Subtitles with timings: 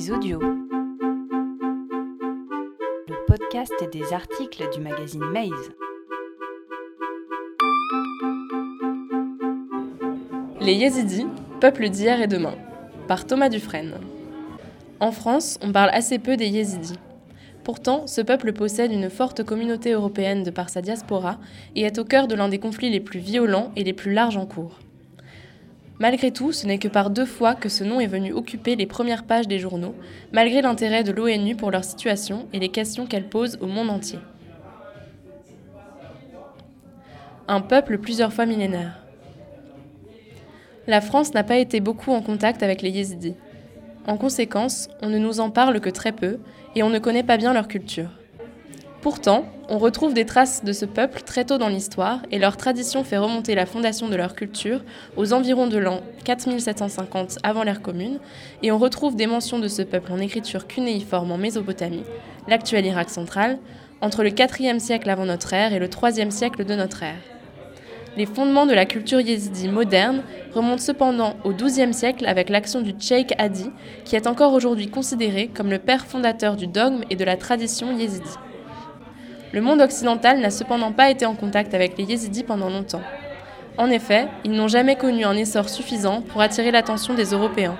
[0.00, 0.36] Le
[3.26, 5.72] podcast des articles du magazine Maze.
[10.60, 11.26] Les Yézidis,
[11.60, 12.54] peuple d'hier et demain,
[13.08, 13.94] par Thomas Dufresne.
[15.00, 17.00] En France, on parle assez peu des Yézidis.
[17.64, 21.40] Pourtant, ce peuple possède une forte communauté européenne de par sa diaspora
[21.74, 24.36] et est au cœur de l'un des conflits les plus violents et les plus larges
[24.36, 24.78] en cours.
[26.00, 28.86] Malgré tout, ce n'est que par deux fois que ce nom est venu occuper les
[28.86, 29.96] premières pages des journaux,
[30.32, 34.20] malgré l'intérêt de l'ONU pour leur situation et les questions qu'elle pose au monde entier.
[37.48, 39.00] Un peuple plusieurs fois millénaire.
[40.86, 43.34] La France n'a pas été beaucoup en contact avec les Yézidis.
[44.06, 46.38] En conséquence, on ne nous en parle que très peu
[46.76, 48.17] et on ne connaît pas bien leur culture.
[49.00, 53.04] Pourtant, on retrouve des traces de ce peuple très tôt dans l'histoire et leur tradition
[53.04, 54.82] fait remonter la fondation de leur culture
[55.16, 58.18] aux environs de l'an 4750 avant l'ère commune
[58.64, 62.02] et on retrouve des mentions de ce peuple en écriture cunéiforme en Mésopotamie,
[62.48, 63.58] l'actuel Irak central,
[64.00, 67.22] entre le 4e siècle avant notre ère et le 3e siècle de notre ère.
[68.16, 72.94] Les fondements de la culture yézidi moderne remontent cependant au XIIe siècle avec l'action du
[72.98, 73.70] Cheikh Hadi,
[74.04, 77.96] qui est encore aujourd'hui considéré comme le père fondateur du dogme et de la tradition
[77.96, 78.34] yézidi.
[79.52, 83.02] Le monde occidental n'a cependant pas été en contact avec les Yézidis pendant longtemps.
[83.78, 87.78] En effet, ils n'ont jamais connu un essor suffisant pour attirer l'attention des Européens.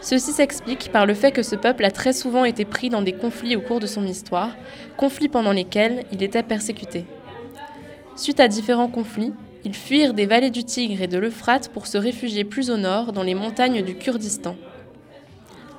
[0.00, 3.12] Ceci s'explique par le fait que ce peuple a très souvent été pris dans des
[3.12, 4.50] conflits au cours de son histoire,
[4.96, 7.04] conflits pendant lesquels il était persécuté.
[8.14, 9.32] Suite à différents conflits,
[9.64, 13.12] ils fuirent des vallées du Tigre et de l'Euphrate pour se réfugier plus au nord
[13.12, 14.56] dans les montagnes du Kurdistan.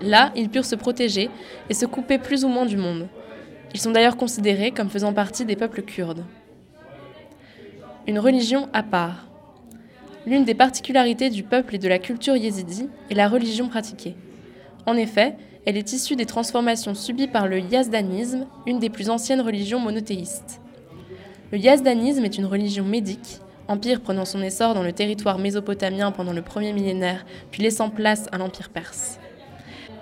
[0.01, 1.29] Là, ils purent se protéger
[1.69, 3.07] et se couper plus ou moins du monde.
[3.73, 6.25] Ils sont d'ailleurs considérés comme faisant partie des peuples kurdes.
[8.07, 9.27] Une religion à part.
[10.25, 14.15] L'une des particularités du peuple et de la culture yézidi est la religion pratiquée.
[14.85, 19.41] En effet, elle est issue des transformations subies par le yazdanisme, une des plus anciennes
[19.41, 20.59] religions monothéistes.
[21.51, 26.33] Le yazdanisme est une religion médique, empire prenant son essor dans le territoire mésopotamien pendant
[26.33, 29.20] le premier millénaire, puis laissant place à l'empire perse.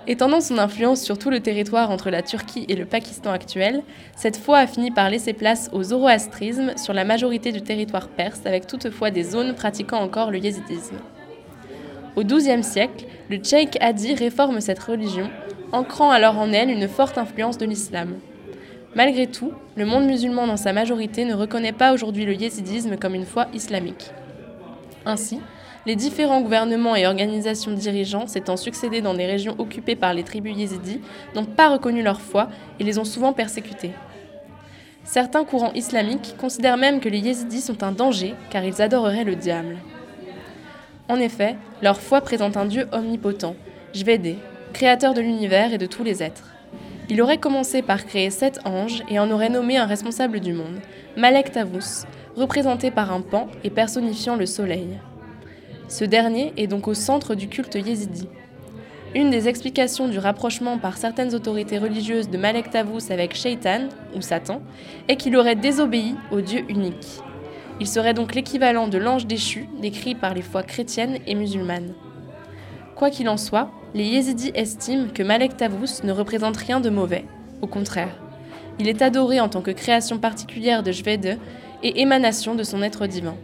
[0.06, 3.82] Étendant son influence sur tout le territoire entre la Turquie et le Pakistan actuel,
[4.16, 8.40] cette foi a fini par laisser place au zoroastrisme sur la majorité du territoire perse,
[8.46, 10.96] avec toutefois des zones pratiquant encore le yézidisme.
[12.16, 15.30] Au XIIe siècle, le Cheikh Hadi réforme cette religion,
[15.70, 18.14] ancrant alors en elle une forte influence de l'islam.
[18.94, 23.14] Malgré tout, le monde musulman dans sa majorité ne reconnaît pas aujourd'hui le yézidisme comme
[23.14, 24.10] une foi islamique.
[25.04, 25.40] Ainsi,
[25.86, 30.56] les différents gouvernements et organisations dirigeants s'étant succédés dans des régions occupées par les tribus
[30.56, 31.00] yézidis
[31.34, 32.48] n'ont pas reconnu leur foi
[32.78, 33.92] et les ont souvent persécutés.
[35.04, 39.36] Certains courants islamiques considèrent même que les yézidis sont un danger car ils adoreraient le
[39.36, 39.78] diable.
[41.08, 43.56] En effet, leur foi présente un Dieu omnipotent,
[43.92, 44.36] Jvedé,
[44.72, 46.50] créateur de l'univers et de tous les êtres.
[47.08, 50.78] Il aurait commencé par créer sept anges et en aurait nommé un responsable du monde,
[51.16, 52.04] Malek Tavus,
[52.36, 55.00] représenté par un pan et personnifiant le soleil.
[55.90, 58.28] Ce dernier est donc au centre du culte yézidi.
[59.16, 64.20] Une des explications du rapprochement par certaines autorités religieuses de Malek Tavus avec Shaitan, ou
[64.20, 64.62] Satan,
[65.08, 67.18] est qu'il aurait désobéi au Dieu unique.
[67.80, 71.92] Il serait donc l'équivalent de l'ange déchu décrit par les foi chrétiennes et musulmanes.
[72.94, 77.24] Quoi qu'il en soit, les Yézidis estiment que Malek Tavus ne représente rien de mauvais.
[77.62, 78.16] Au contraire,
[78.78, 81.36] il est adoré en tant que création particulière de Jvede
[81.82, 83.34] et émanation de son être divin.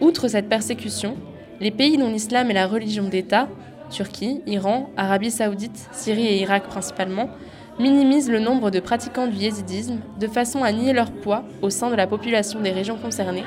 [0.00, 1.16] Outre cette persécution,
[1.58, 3.48] les pays dont l'islam est la religion d'État,
[3.90, 7.30] Turquie, Iran, Arabie saoudite, Syrie et Irak principalement,
[7.78, 11.90] minimisent le nombre de pratiquants du yézidisme de façon à nier leur poids au sein
[11.90, 13.44] de la population des régions concernées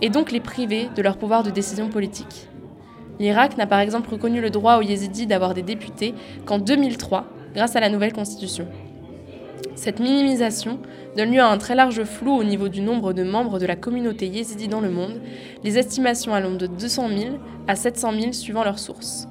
[0.00, 2.48] et donc les priver de leur pouvoir de décision politique.
[3.20, 6.14] L'Irak n'a par exemple reconnu le droit aux yézidis d'avoir des députés
[6.46, 8.66] qu'en 2003 grâce à la nouvelle constitution.
[9.74, 10.78] Cette minimisation
[11.16, 13.76] donne lieu à un très large flou au niveau du nombre de membres de la
[13.76, 15.20] communauté yézidi dans le monde,
[15.64, 17.36] les estimations allant de 200 000
[17.68, 19.26] à 700 000 suivant leurs sources.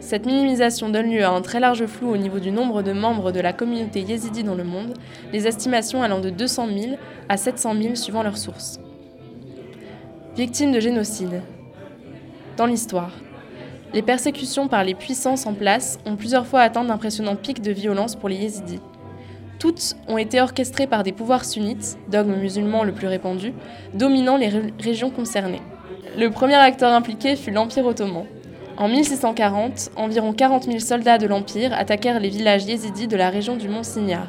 [0.00, 3.30] Cette minimisation donne lieu à un très large flou au niveau du nombre de membres
[3.30, 4.94] de la communauté yézidi dans le monde,
[5.32, 6.96] les estimations allant de 200 000
[7.28, 8.80] à 700 000 suivant leurs sources.
[10.36, 11.42] Victimes de génocide.
[12.56, 13.12] Dans l'histoire,
[13.92, 18.14] les persécutions par les puissances en place ont plusieurs fois atteint d'impressionnants pics de violence
[18.14, 18.80] pour les yézidis.
[19.58, 23.52] Toutes ont été orchestrées par des pouvoirs sunnites, dogme musulman le plus répandu,
[23.92, 25.62] dominant les régions concernées.
[26.16, 28.24] Le premier acteur impliqué fut l'Empire ottoman.
[28.78, 33.56] En 1640, environ 40 000 soldats de l'Empire attaquèrent les villages yézidis de la région
[33.56, 34.28] du Mont Signard.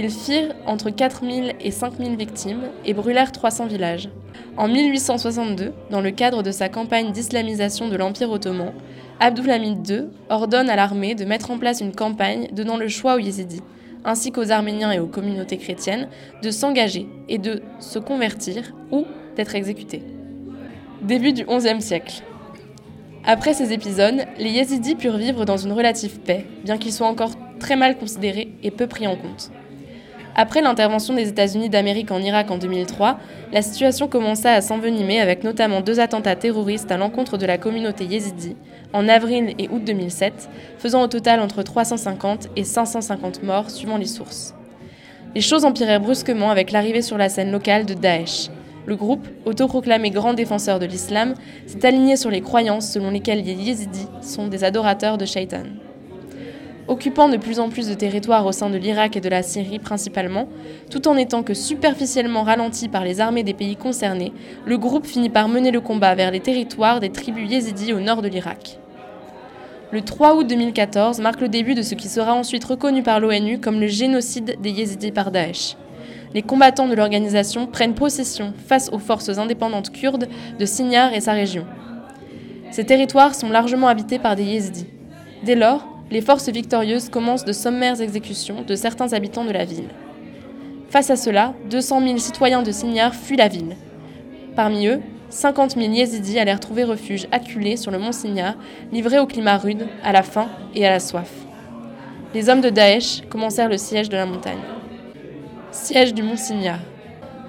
[0.00, 4.08] Ils firent entre 4 000 et 5 000 victimes et brûlèrent 300 villages.
[4.56, 8.72] En 1862, dans le cadre de sa campagne d'islamisation de l'Empire ottoman,
[9.18, 13.18] Abdulhamid II ordonne à l'armée de mettre en place une campagne donnant le choix aux
[13.18, 13.62] yézidis,
[14.04, 16.08] ainsi qu'aux Arméniens et aux communautés chrétiennes,
[16.44, 19.04] de s'engager et de se convertir ou
[19.34, 20.04] d'être exécutés.
[21.02, 22.22] Début du XIe siècle.
[23.24, 27.32] Après ces épisodes, les Yézidis purent vivre dans une relative paix, bien qu'ils soient encore
[27.58, 29.50] très mal considérés et peu pris en compte.
[30.40, 33.18] Après l'intervention des États-Unis d'Amérique en Irak en 2003,
[33.52, 38.04] la situation commença à s'envenimer avec notamment deux attentats terroristes à l'encontre de la communauté
[38.04, 38.54] yézidi
[38.92, 40.48] en avril et août 2007,
[40.78, 44.54] faisant au total entre 350 et 550 morts suivant les sources.
[45.34, 48.48] Les choses empirèrent brusquement avec l'arrivée sur la scène locale de Daesh.
[48.86, 51.34] Le groupe, autoproclamé grand défenseur de l'islam,
[51.66, 55.64] s'est aligné sur les croyances selon lesquelles les yézidis sont des adorateurs de Shaitan.
[56.88, 59.78] Occupant de plus en plus de territoires au sein de l'Irak et de la Syrie
[59.78, 60.48] principalement,
[60.90, 64.32] tout en étant que superficiellement ralenti par les armées des pays concernés,
[64.64, 68.22] le groupe finit par mener le combat vers les territoires des tribus yézidis au nord
[68.22, 68.78] de l'Irak.
[69.92, 73.60] Le 3 août 2014 marque le début de ce qui sera ensuite reconnu par l'ONU
[73.60, 75.76] comme le génocide des yézidis par Daesh.
[76.32, 81.32] Les combattants de l'organisation prennent possession face aux forces indépendantes kurdes de Sinjar et sa
[81.32, 81.66] région.
[82.70, 84.86] Ces territoires sont largement habités par des yézidis.
[85.44, 89.88] Dès lors, les forces victorieuses commencent de sommaires exécutions de certains habitants de la ville.
[90.90, 93.76] Face à cela, 200 000 citoyens de Sinjar fuient la ville.
[94.56, 95.00] Parmi eux,
[95.30, 98.54] 50 000 yézidis allèrent trouver refuge acculés sur le mont Sinjar,
[98.90, 101.30] livrés au climat rude, à la faim et à la soif.
[102.34, 104.58] Les hommes de Daesh commencèrent le siège de la montagne.
[105.70, 106.78] Siège du mont Sinjar.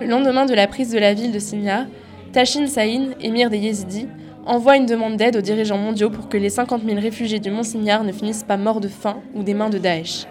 [0.02, 1.86] Le lendemain de la prise de la ville de Sinjar,
[2.34, 4.08] Tashin Saïn, émir des Yézidis,
[4.50, 7.62] envoie une demande d'aide aux dirigeants mondiaux pour que les 50 000 réfugiés du Mont
[7.62, 10.26] Signard ne finissent pas morts de faim ou des mains de Daesh.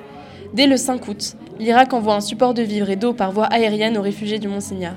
[0.55, 3.97] Dès le 5 août, l'Irak envoie un support de vivres et d'eau par voie aérienne
[3.97, 4.97] aux réfugiés du Mont Signard.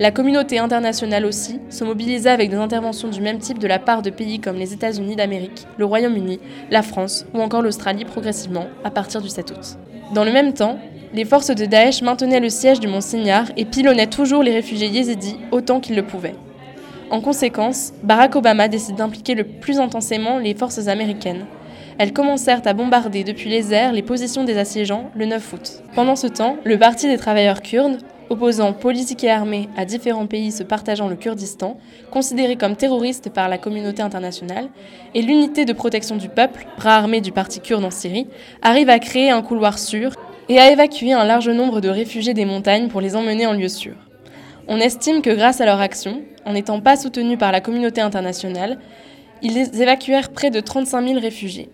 [0.00, 4.02] La communauté internationale aussi se mobilisa avec des interventions du même type de la part
[4.02, 8.90] de pays comme les États-Unis d'Amérique, le Royaume-Uni, la France ou encore l'Australie progressivement à
[8.90, 9.78] partir du 7 août.
[10.14, 10.80] Dans le même temps,
[11.14, 14.88] les forces de Daesh maintenaient le siège du Mont Signard et pilonnaient toujours les réfugiés
[14.88, 16.34] yézidis autant qu'ils le pouvaient.
[17.12, 21.44] En conséquence, Barack Obama décide d'impliquer le plus intensément les forces américaines.
[21.98, 25.82] Elles commencèrent à bombarder depuis les airs les positions des assiégeants le 9 août.
[25.94, 27.98] Pendant ce temps, le Parti des travailleurs kurdes,
[28.30, 31.76] opposant politique et armée à différents pays se partageant le Kurdistan,
[32.10, 34.70] considéré comme terroriste par la communauté internationale,
[35.14, 38.26] et l'unité de protection du peuple, bras armé du Parti kurde en Syrie,
[38.62, 40.12] arrive à créer un couloir sûr
[40.48, 43.68] et à évacuer un large nombre de réfugiés des montagnes pour les emmener en lieu
[43.68, 43.92] sûr.
[44.68, 48.78] On estime que grâce à leur action, en n'étant pas soutenus par la communauté internationale,
[49.42, 51.68] ils évacuèrent près de 35 000 réfugiés.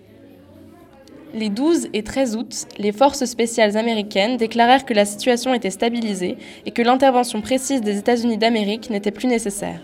[1.34, 6.38] Les 12 et 13 août, les forces spéciales américaines déclarèrent que la situation était stabilisée
[6.64, 9.80] et que l'intervention précise des États-Unis d'Amérique n'était plus nécessaire.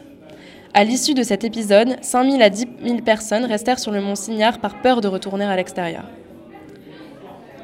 [0.72, 4.14] À l'issue de cet épisode, 5 000 à 10 000 personnes restèrent sur le mont
[4.14, 6.04] Signard par peur de retourner à l'extérieur.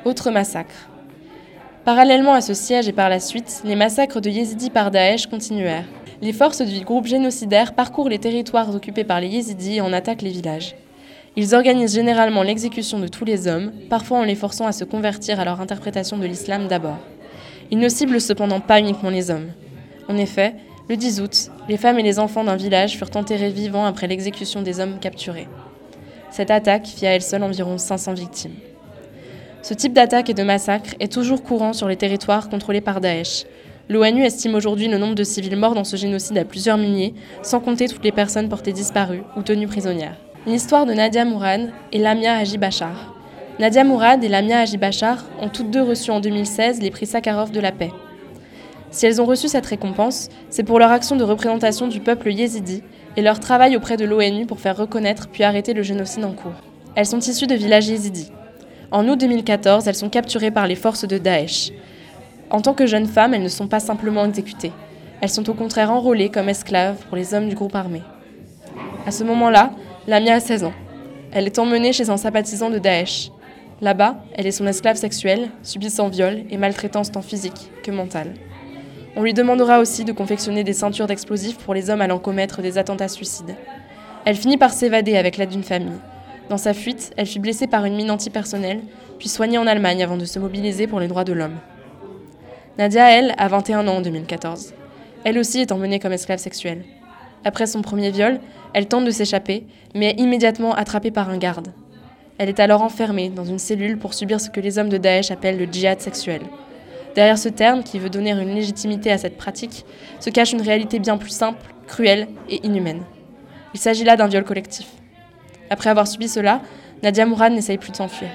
[0.05, 0.90] Autre massacre.
[1.85, 5.87] Parallèlement à ce siège et par la suite, les massacres de Yézidis par Daesh continuèrent.
[6.21, 10.21] Les forces du groupe génocidaire parcourent les territoires occupés par les Yézidis et en attaquent
[10.21, 10.75] les villages.
[11.37, 15.41] Ils organisent généralement l'exécution de tous les hommes, parfois en les forçant à se convertir
[15.41, 16.99] à leur interprétation de l'islam d'abord.
[17.71, 19.49] Ils ne ciblent cependant pas uniquement les hommes.
[20.07, 20.57] En effet,
[20.91, 24.61] le 10 août, les femmes et les enfants d'un village furent enterrés vivants après l'exécution
[24.61, 25.49] des hommes capturés.
[26.31, 28.57] Cette attaque fit à elle seule environ 500 victimes.
[29.63, 33.45] Ce type d'attaque et de massacre est toujours courant sur les territoires contrôlés par Daesh.
[33.91, 37.13] L'ONU estime aujourd'hui le nombre de civils morts dans ce génocide à plusieurs milliers,
[37.43, 40.17] sans compter toutes les personnes portées disparues ou tenues prisonnières.
[40.47, 43.15] L'histoire de Nadia Mourad et Lamia Haji Bachar.
[43.59, 47.51] Nadia Mourad et Lamia Haji Bachar ont toutes deux reçu en 2016 les prix Sakharov
[47.51, 47.93] de la paix.
[48.91, 52.83] Si elles ont reçu cette récompense, c'est pour leur action de représentation du peuple yézidi
[53.17, 56.63] et leur travail auprès de l'ONU pour faire reconnaître puis arrêter le génocide en cours.
[56.95, 58.31] Elles sont issues de villages yézidis.
[58.93, 61.71] En août 2014, elles sont capturées par les forces de Daesh.
[62.51, 64.73] En tant que jeunes femmes, elles ne sont pas simplement exécutées.
[65.21, 68.03] Elles sont au contraire enrôlées comme esclaves pour les hommes du groupe armé.
[69.07, 69.71] À ce moment-là,
[70.09, 70.73] Lamia a 16 ans.
[71.31, 73.31] Elle est emmenée chez un sympathisant de Daesh.
[73.81, 78.35] Là-bas, elle est son esclave sexuelle, subissant viol et maltraitance tant physique que mentale.
[79.15, 82.77] On lui demandera aussi de confectionner des ceintures d'explosifs pour les hommes allant commettre des
[82.77, 83.55] attentats suicides.
[84.25, 85.99] Elle finit par s'évader avec l'aide d'une famille.
[86.51, 88.81] Dans sa fuite, elle fut blessée par une mine antipersonnelle,
[89.21, 91.61] puis soignée en Allemagne avant de se mobiliser pour les droits de l'homme.
[92.77, 94.75] Nadia, elle, a 21 ans en 2014.
[95.23, 96.83] Elle aussi est emmenée comme esclave sexuelle.
[97.45, 98.41] Après son premier viol,
[98.75, 99.65] elle tente de s'échapper,
[99.95, 101.69] mais est immédiatement attrapée par un garde.
[102.39, 105.31] Elle est alors enfermée dans une cellule pour subir ce que les hommes de Daesh
[105.31, 106.43] appellent le djihad sexuel.
[107.15, 109.85] Derrière ce terme, qui veut donner une légitimité à cette pratique,
[110.19, 113.05] se cache une réalité bien plus simple, cruelle et inhumaine.
[113.73, 114.89] Il s'agit là d'un viol collectif.
[115.71, 116.61] Après avoir subi cela,
[117.03, 118.29] Nadia Mourad n'essaye plus de s'enfuir.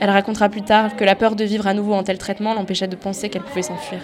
[0.00, 2.88] Elle racontera plus tard que la peur de vivre à nouveau un tel traitement l'empêchait
[2.88, 4.00] de penser qu'elle pouvait s'enfuir.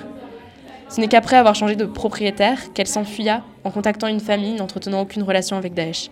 [0.90, 5.22] Ce n'est qu'après avoir changé de propriétaire qu'elle s'enfuya en contactant une famille n'entretenant aucune
[5.22, 6.10] relation avec Daesh.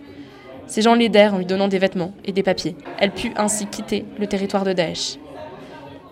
[0.65, 2.75] Ces gens l'aidèrent en lui donnant des vêtements et des papiers.
[2.97, 5.17] Elle put ainsi quitter le territoire de Daesh.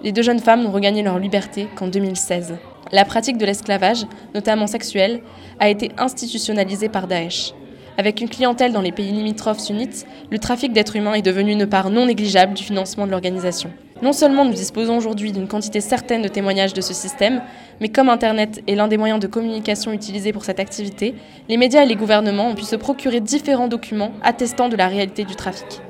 [0.04, 2.58] Les deux jeunes femmes n'ont regagné leur liberté qu'en 2016.
[2.92, 4.06] La pratique de l'esclavage,
[4.36, 5.22] notamment sexuel,
[5.60, 7.54] a été institutionnalisée par Daesh.
[8.00, 11.68] Avec une clientèle dans les pays limitrophes sunnites, le trafic d'êtres humains est devenu une
[11.68, 13.74] part non négligeable du financement de l'organisation.
[14.02, 17.42] Non seulement nous disposons aujourd'hui d'une quantité certaine de témoignages de ce système,
[17.82, 21.14] mais comme Internet est l'un des moyens de communication utilisés pour cette activité,
[21.50, 25.26] les médias et les gouvernements ont pu se procurer différents documents attestant de la réalité
[25.26, 25.82] du trafic.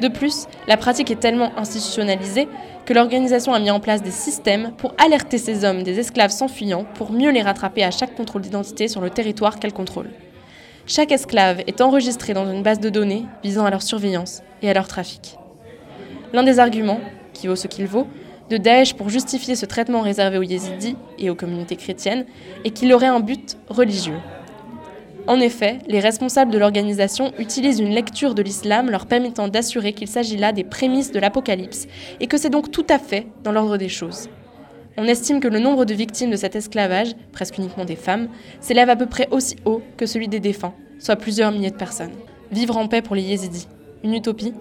[0.00, 2.48] De plus, la pratique est tellement institutionnalisée
[2.84, 6.84] que l'organisation a mis en place des systèmes pour alerter ces hommes des esclaves s'enfuyant
[6.94, 10.10] pour mieux les rattraper à chaque contrôle d'identité sur le territoire qu'elle contrôle.
[10.90, 14.72] Chaque esclave est enregistré dans une base de données visant à leur surveillance et à
[14.72, 15.36] leur trafic.
[16.32, 17.00] L'un des arguments,
[17.34, 18.06] qui vaut ce qu'il vaut,
[18.48, 22.24] de Daesh pour justifier ce traitement réservé aux yézidis et aux communautés chrétiennes
[22.64, 24.16] est qu'il aurait un but religieux.
[25.26, 30.08] En effet, les responsables de l'organisation utilisent une lecture de l'islam leur permettant d'assurer qu'il
[30.08, 31.86] s'agit là des prémices de l'Apocalypse
[32.18, 34.30] et que c'est donc tout à fait dans l'ordre des choses.
[35.00, 38.28] On estime que le nombre de victimes de cet esclavage, presque uniquement des femmes,
[38.60, 42.10] s'élève à peu près aussi haut que celui des défunts, soit plusieurs milliers de personnes.
[42.50, 43.68] Vivre en paix pour les yézidis,
[44.02, 44.54] une utopie?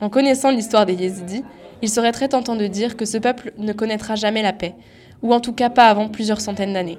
[0.00, 1.44] En connaissant l'histoire des yézidis,
[1.82, 4.74] il serait très tentant de dire que ce peuple ne connaîtra jamais la paix,
[5.20, 6.98] ou en tout cas pas avant plusieurs centaines d'années.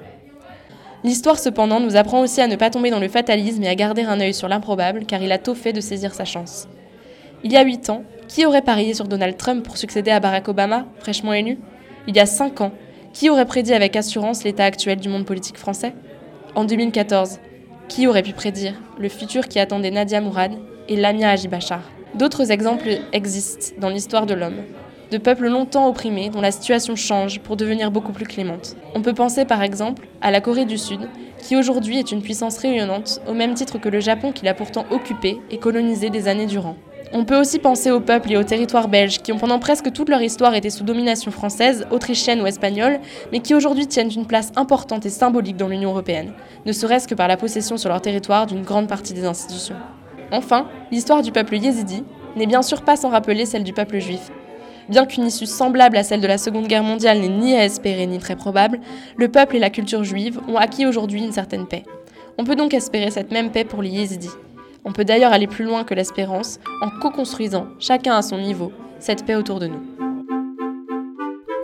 [1.03, 4.03] L'histoire cependant nous apprend aussi à ne pas tomber dans le fatalisme et à garder
[4.03, 6.67] un œil sur l'improbable, car il a tôt fait de saisir sa chance.
[7.43, 10.49] Il y a huit ans, qui aurait parié sur Donald Trump pour succéder à Barack
[10.49, 11.57] Obama, fraîchement élu?
[12.07, 12.71] Il y a cinq ans,
[13.13, 15.93] qui aurait prédit avec assurance l'état actuel du monde politique français?
[16.53, 17.39] En 2014,
[17.87, 20.51] qui aurait pu prédire le futur qui attendait Nadia Mourad
[20.87, 21.81] et Lamia Ajibachar?
[22.13, 24.63] D'autres exemples existent dans l'histoire de l'homme,
[25.11, 28.75] de peuples longtemps opprimés dont la situation change pour devenir beaucoup plus clémente.
[28.93, 31.07] On peut penser par exemple à la Corée du Sud,
[31.39, 34.85] qui aujourd'hui est une puissance rayonnante au même titre que le Japon qui l'a pourtant
[34.91, 36.75] occupé et colonisé des années durant.
[37.17, 40.09] On peut aussi penser aux peuples et aux territoires belges qui ont pendant presque toute
[40.09, 42.99] leur histoire été sous domination française, autrichienne ou espagnole,
[43.31, 46.33] mais qui aujourd'hui tiennent une place importante et symbolique dans l'Union européenne,
[46.65, 49.77] ne serait-ce que par la possession sur leur territoire d'une grande partie des institutions.
[50.33, 52.03] Enfin, l'histoire du peuple yézidi
[52.35, 54.29] n'est bien sûr pas sans rappeler celle du peuple juif.
[54.89, 58.07] Bien qu'une issue semblable à celle de la Seconde Guerre mondiale n'est ni à espérer
[58.07, 58.81] ni très probable,
[59.15, 61.83] le peuple et la culture juive ont acquis aujourd'hui une certaine paix.
[62.37, 64.31] On peut donc espérer cette même paix pour les yézidis.
[64.85, 69.25] On peut d'ailleurs aller plus loin que l'espérance en co-construisant, chacun à son niveau, cette
[69.25, 69.81] paix autour de nous.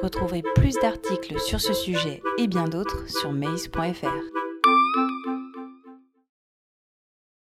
[0.01, 4.40] Retrouvez plus d'articles sur ce sujet et bien d'autres sur maze.fr.